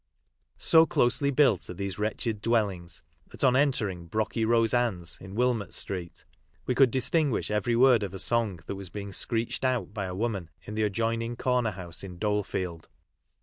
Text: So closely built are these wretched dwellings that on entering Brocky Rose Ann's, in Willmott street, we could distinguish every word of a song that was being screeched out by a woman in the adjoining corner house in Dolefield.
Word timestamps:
So 0.57 0.87
closely 0.87 1.29
built 1.29 1.69
are 1.69 1.75
these 1.75 1.99
wretched 1.99 2.41
dwellings 2.41 3.03
that 3.27 3.43
on 3.43 3.55
entering 3.55 4.07
Brocky 4.07 4.43
Rose 4.45 4.73
Ann's, 4.73 5.19
in 5.21 5.35
Willmott 5.35 5.73
street, 5.75 6.25
we 6.65 6.73
could 6.73 6.89
distinguish 6.89 7.51
every 7.51 7.75
word 7.75 8.01
of 8.01 8.15
a 8.15 8.17
song 8.17 8.61
that 8.65 8.75
was 8.75 8.89
being 8.89 9.13
screeched 9.13 9.63
out 9.63 9.93
by 9.93 10.05
a 10.05 10.15
woman 10.15 10.49
in 10.63 10.73
the 10.73 10.81
adjoining 10.85 11.35
corner 11.35 11.69
house 11.69 12.03
in 12.03 12.17
Dolefield. 12.17 12.87